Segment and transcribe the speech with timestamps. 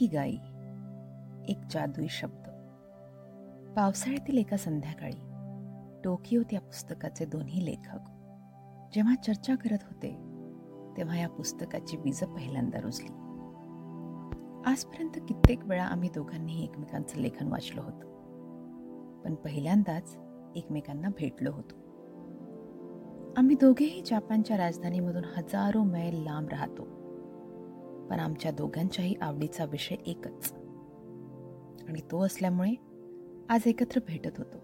[0.00, 0.36] Ikigai
[1.52, 2.48] एक जादुई शब्द.
[3.76, 5.20] पावसाळ्यातील एका संध्याकाळी
[6.04, 7.98] टोकियो त्या पुस्तकाचे दोन्ही लेखक.
[8.94, 10.10] जेव्हा चर्चा करत होते
[10.96, 13.12] तेव्हा या पुस्तकाची बीज पहिल्यांदा रुजली.
[14.70, 18.06] आजपर्यंत कित्येक वेळा आम्ही दोघांनीही एकमेकांचं लेखन वाचलं होतं.
[19.24, 20.16] पण पहिल्यांदाच
[20.56, 21.74] एकमेकांना भेटलो होतो.
[23.36, 27.05] आम्ही दोघेही जपानच्या राजधानीमधून हजारो मैल लांब राहतो.
[28.10, 30.52] पण आमच्या दोघांच्याही आवडीचा विषय एकच.
[31.88, 32.74] आणि तो असल्यामुळे
[33.48, 34.58] आज एकत्र भेटत होतो.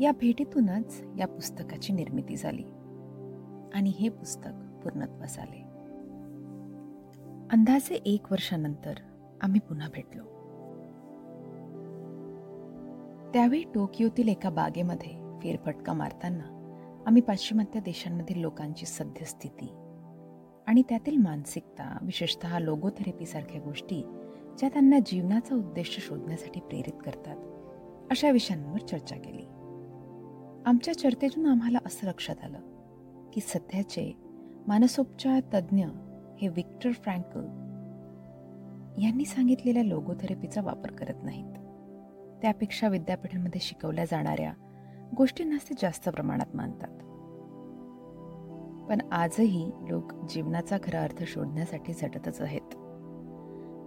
[0.00, 2.64] या भेटीतूनच या पुस्तकाची निर्मिती झाली.
[3.74, 4.50] आणि हे पुस्तक
[4.82, 5.62] पूर्णत्वास आले.
[7.52, 8.94] अंदाजे एक वर्षानंतर
[9.40, 10.22] आम्ही पुन्हा भेटलो.
[13.32, 16.52] त्यावेळी टोकियोतील एका बागेमध्ये फेरफटका मारताना
[17.06, 19.66] आम्ही पाश्चिमात्य देशांमधील लोकांची सद्यस्थिती
[20.66, 24.02] आणि त्यातील मानसिकता विशेषतः लोगोथेरपीसारख्या गोष्टी
[24.58, 27.36] ज्या त्यांना जीवनाचा उद्देश शोधण्यासाठी प्रेरित करतात.
[28.10, 29.44] अशा विषयांवर चर्चा केली.
[30.66, 32.60] आमच्या चर्चेतून आम्हाला असं लक्षात आलं
[33.32, 34.12] की सध्याचे
[34.66, 35.86] मानसोपचार तज्ज्ञ
[36.40, 37.44] हे विक्टर फ्रँकल
[39.02, 41.52] यांनी सांगितलेल्या लोगोथेरपीचा वापर करत नाहीत.
[42.42, 44.52] त्यापेक्षा विद्यापीठांमध्ये शिकवल्या जाणाऱ्या
[45.16, 46.88] गोष्टींनाच ते जास्त प्रमाणात मानतात.
[48.88, 52.74] पण आजही लोक जीवनाचा खरा अर्थ शोधण्यासाठी झटतच आहेत.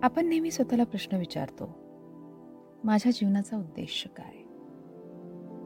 [0.03, 1.69] आपण नेहमी स्वतःला प्रश्न विचारतो
[2.83, 4.33] माझ्या जीवनाचा उद्देश काय?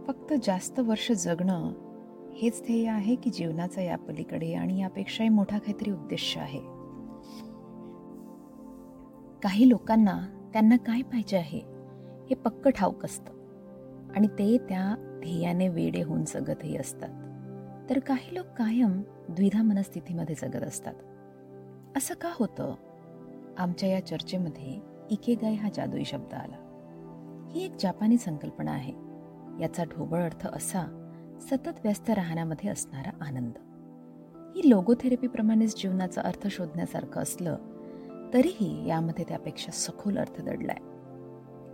[0.08, 1.72] फक्त जास्त वर्ष जगणं
[2.34, 6.59] हेच ध्येय आहे की जीवनाचा या पलीकडे आणि यापेक्षाही मोठा काहीतरी उद्देश आहे?
[9.44, 11.61] काही लोकांना त्यांना काय पाहिजे आहे
[12.30, 13.31] हे पक्क ठाऊक असतं
[14.16, 17.09] आणि ते त्या ध्येयाने वेडे होऊन जगतही असतात.
[17.89, 20.93] तर काही लोक कायम द्विधा मनस्थितीमध्ये जगत असतात.
[21.97, 22.75] असं का होतं?
[23.58, 26.55] आमच्या या चर्चेमध्ये इकेगाई हा जादुई शब्द आला.
[27.52, 28.93] ही एक जापानी संकल्पना आहे.
[29.59, 31.09] याचा ढोबळ अर्थ असा
[31.42, 33.52] सतत व्यस्त राहण्यामध्ये असणारा आनंद.
[34.55, 37.58] ही लोगोथेरपीप्रमाणेच जीवनाचा अर्थ शोधण्यासारखं असलं
[38.33, 40.77] तरीही यामध्ये त्यापेक्षा सखोल अर्थ दडलाय.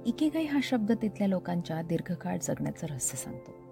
[0.05, 3.68] इकेगाई हा शब्द तिथल्या लोकांच्या दीर्घकाळ जगण्याचं रहस्य सांगतो.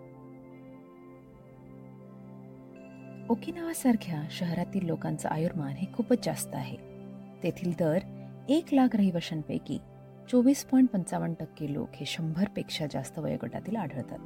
[3.30, 6.78] ओकिनावासारख्या शहरातील लोकांचं आयुर्मान हे खूपच जास्त आहे.
[7.44, 8.00] तेथील दर
[8.50, 9.80] एक लाख रहिवाशांपैकी
[10.32, 14.20] चोवीस पॉईंट पंचावन्न टक्के लोक हे शंभरपेक्षा जास्त वयोगटातील आढळतात.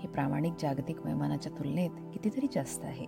[0.00, 3.06] हे प्रामाणिक जागतिक वयमानाच्या तुलनेत कितीतरी जास्त आहे.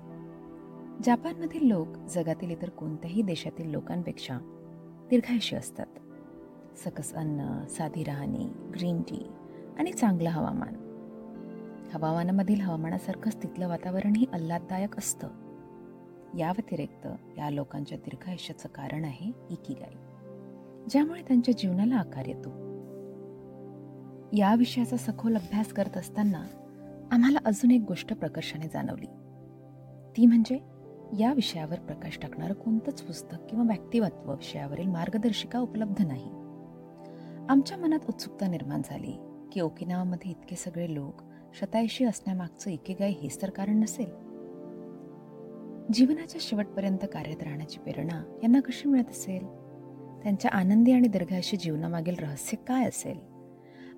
[1.03, 4.39] जपानमधील लोक जगातील इतर कोणत्याही देशातील लोकांपेक्षा
[5.11, 5.87] दीर्घायुषी असतात.
[6.85, 9.27] सकस अन्न साधी राहणी ग्रीन टी
[9.79, 10.86] आणि चांगलं हवामान
[11.97, 15.29] हवामानामधील हवामानासारखंच तिथलं वातावरणही आल्हाददायक असतं.
[16.39, 17.09] या व्यतिरिक्त
[17.39, 19.95] या लोकांच्या दीर्घायुष्याचं कारण आहे इकिगाई
[20.91, 22.49] ज्यामुळे त्यांच्या जीवनाला आकार येतो.
[24.33, 26.47] या विषयाचा सखोल अभ्यास करत असताना
[27.13, 29.07] आम्हाला अजून एक गोष्ट प्रकर्षाने जाणवली.
[30.17, 30.59] ती म्हणजे
[31.19, 36.31] या विषयावर प्रकाश टाकणारं कोणतंच पुस्तक किंवा व्यक्तिमत्व विषयावरील मार्गदर्शिका उपलब्ध नाही.
[37.49, 39.19] आमच्या मनात उत्सुकता निर्माण झाली
[39.53, 41.23] की ओकिनावामध्ये इतके सगळे लोक
[41.61, 44.09] शतायशी असण्यामागचं एकेगाई हेच तर कारण नसेल.
[45.93, 49.47] जीवनाच्या शेवटपर्यंत कार्यरत राहण्याची प्रेरणा यांना कशी मिळत असेल?
[50.23, 53.19] त्यांच्या आनंदी आणि दीर्घायुषी जीवनामागील रहस्य काय असेल?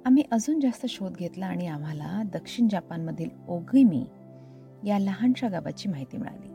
[0.05, 4.07] आम्ही अजून जास्त शोध घेतला आणि आम्हाला दक्षिण जपानमधील ओगिमी
[4.85, 6.49] या लहानशा गावाची माहिती मिळाली.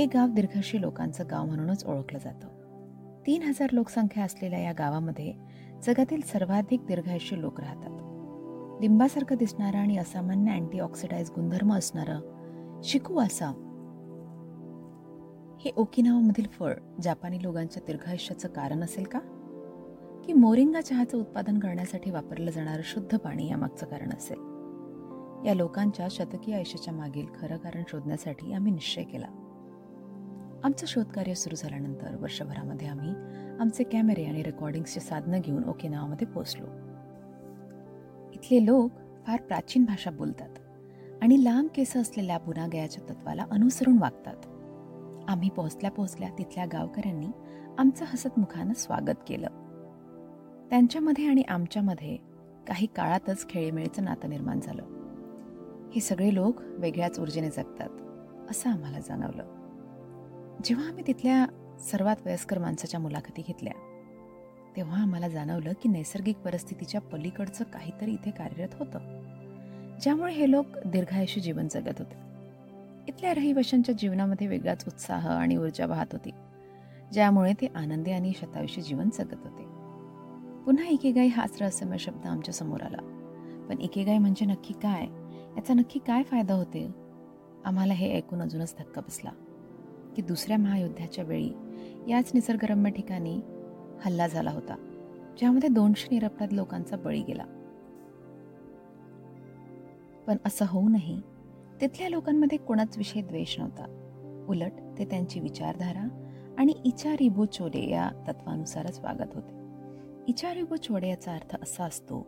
[0.00, 2.48] हे गाव दीर्घशी लोकांचं गाव म्हणूनच ओळखलं जातं.
[3.26, 5.34] तीन हजार लोकसंख्या असलेल्या या गावामध्ये
[5.82, 8.11] जगातील सर्वाधिक दीर्घायुषी लोक राहतात.
[8.82, 13.48] लिंबासारखं दिसणारं आणि असामान्य अँटीऑक्सिडाईज गुणधर्म असणारं शिकुवासा
[15.60, 16.72] हे ओकिनावामधील फळ
[17.02, 19.18] जापानी लोकांच्या दीर्घायुष्याचं कारण असेल का?
[20.26, 24.38] की मोरिंगा चहाचं उत्पादन करण्यासाठी वापरलं जाणारं शुद्ध पाणी यामागचं कारण असेल.
[25.48, 29.26] या लोकांच्या शतकीय आयुष्याच्या मागील खरं कारण शोधण्यासाठी आम्ही निश्चय केला.
[30.64, 33.10] आमचं शोधकार्य सुरू झाल्यानंतर वर्षभरामध्ये आम्ही
[33.60, 36.66] आमचे कॅमेरे आणि रेकॉर्डिंग्सचे साधनं घेऊन ओकिनावामध्ये पोहोचलो.
[38.42, 38.90] इथले लोक
[39.26, 40.48] फार प्राचीन भाषा बोलतात
[41.22, 44.36] आणि लांब केस असलेल्या बुनागयाच्या तत्वाला अनुसरून वागतात.
[45.30, 47.26] आम्ही पोहोचल्या पोहोचल्या तिथल्या गावकऱ्यांनी
[47.78, 49.46] आमचं हसतमुखानं स्वागत केलं.
[50.70, 52.16] त्यांच्यामध्ये आणि आमच्यामध्ये
[52.66, 54.82] काही काळातच खेळीमेळीचं नातं निर्माण झालं.
[55.94, 57.88] हे सगळे लोक वेगळ्याच ऊर्जेने जगतात
[58.50, 59.44] असं आम्हाला जाणवलं.
[60.64, 61.46] जेव्हा आम्ही तिथल्या
[61.78, 63.91] सर्वात वयस्कर माणसाच्या मुलाखती घेतल्या
[64.76, 68.98] तेव्हा आम्हाला जाणवलं की नैसर्गिक परिस्थितीच्या पलीकडचं काहीतरी इथे कार्यरत होतं
[70.02, 72.14] ज्यामुळे हे लोक दीर्घायुष्य जीवन जगत होते.
[73.08, 76.30] इथल्या रहिवाशांच्या जीवनामध्ये वेगळाच उत्साह आणि ऊर्जा वाहत होती
[77.12, 79.62] ज्यामुळे ते आनंदी आणि शतायुषी जीवन जगत होते.
[80.64, 82.98] पुन्हा इकेगाई हाच रहस्यमय शब्द आमच्यासमोर आला.
[83.68, 85.06] पण इकेगाई म्हणजे नक्की काय?
[85.56, 86.90] याचा नक्की काय फायदा होते?
[87.64, 89.30] आम्हाला हे ऐकून अजूनच धक्का बसला
[90.16, 91.52] की दुसऱ्या महायुद्धाच्या वेळी
[92.08, 93.40] याच निसर्गरम्य ठिकाणी
[94.00, 94.74] हल्ला झाला होता
[95.38, 97.44] ज्यामध्ये दोनशे निरपराध लोकांचा बळी गेला.
[100.26, 101.20] पण असं होऊनही
[101.80, 103.98] तिथल्या लोकांमध्ये कोणाच विषय द्वेष नव्हता.
[104.48, 106.08] उलट ते त्यांची विचारधारा
[106.58, 109.62] आणि इचारिबो चोडे या तत्वानुसारच वागत होते.
[110.28, 112.26] इचारिबो चोडे याचा अर्थ असा असतो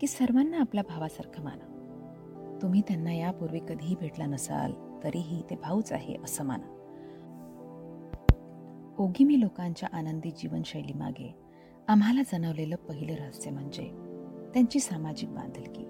[0.00, 1.72] की सर्वांना आपल्या भावासारखं माना.
[2.62, 4.72] तुम्ही त्यांना यापूर्वी कधीही भेटला नसाल
[5.04, 6.75] तरीही ते भाऊच आहे असं माना.
[8.98, 11.38] ओगिमी लोकांच्या आनंदी जीवनशैलीमागे
[11.88, 13.82] आम्हाला जाणवलेलं पहिलं रहस्य म्हणजे
[14.54, 15.84] त्यांची सामाजिक बांधिलकी.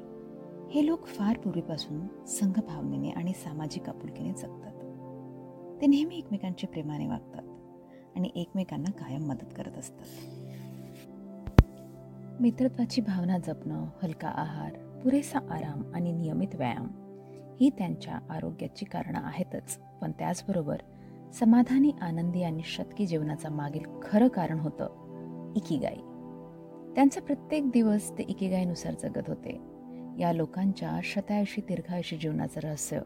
[0.70, 4.72] हे लोक फार पूर्वीपासून संघभावनेने आणि सामाजिक आपुलकीने जगतात.
[5.80, 7.42] ते नेहमी एकमेकांचे प्रेमाने वागतात
[8.16, 10.06] आणि एकमेकांना कायम मदत करत असतात.
[12.40, 16.86] मित्रत्वाची भावना जपणं हलका आहार पुरेसा आराम आणि नियमित व्यायाम
[17.60, 19.78] ही त्यांच्या आरोग्याची कारणं आहेतच.
[20.00, 20.76] पण त्याचबरोबर
[21.32, 25.06] समाधानी आनंदी आणि शतकी जीवनाचा मागील खरं कारण होतं
[25.56, 26.00] इकिगाई.
[26.94, 29.60] त्यांचा प्रत्येक दिवस ते इकिगाईनुसार जगत होते.
[30.18, 33.00] या लोकांच्या शतायुषी दीर्घायुषी जीवनाचं रहस्य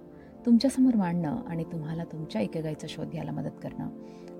[0.47, 3.89] तुमच्यासमोर मांडणं आणि तुम्हाला तुमच्या इकेगाईचा शोध घ्यायला मदत करणं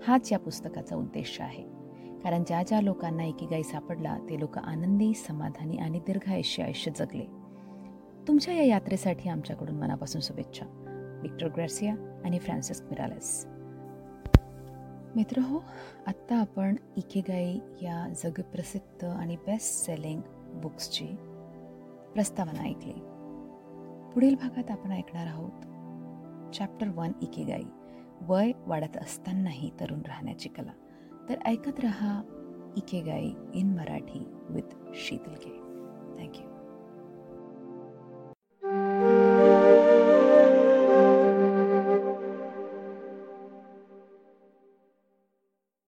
[0.07, 1.63] हाच या पुस्तकाचा उद्देश आहे.
[2.25, 7.27] कारण ज्या ज्या लोकांना एकीगाई सापडला ते लोक आनंदी समाधानी आणि दीर्घायुष्य आयुष्य जगले.
[8.29, 10.67] तुमच्या या यात्रेसाठी आमच्याकडून मनापासून शुभेच्छा.
[11.23, 13.47] विक्टर ग्रॅसिया आणि फ्रान्सिस मिरालेस.
[15.17, 15.63] मित्र हो
[16.07, 20.21] आत्ता आपण इकेगाई या जगप्रसिद्ध आणि बेस्ट सेलिंग
[20.63, 21.07] बुक्सची
[22.15, 22.93] प्रस्तावना ऐकली.
[24.15, 27.65] पुढील भागात आपण ऐकणार आहोत चॅप्टर वन इकेगाई
[28.21, 30.73] वय वाढत असतानाही तरुण राहण्याची कला.
[31.29, 32.23] तर ऐकत रहा
[32.77, 35.61] Ikigai in Marathi with Sheetal K